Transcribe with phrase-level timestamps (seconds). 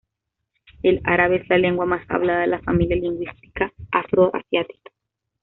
[0.81, 4.89] El árabe es la lengua más hablada de la familia lingüística afroasiática.